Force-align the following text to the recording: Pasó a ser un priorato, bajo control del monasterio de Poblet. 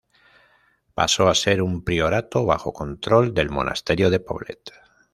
Pasó 0.95 1.27
a 1.29 1.35
ser 1.35 1.61
un 1.61 1.83
priorato, 1.83 2.43
bajo 2.43 2.73
control 2.73 3.35
del 3.35 3.51
monasterio 3.51 4.09
de 4.09 4.19
Poblet. 4.19 4.73